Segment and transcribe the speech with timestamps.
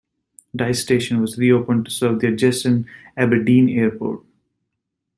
[0.55, 4.23] Dyce station was reopened to serve the adjacent Aberdeen Airport.